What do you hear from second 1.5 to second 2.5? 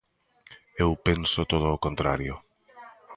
todo o contrario.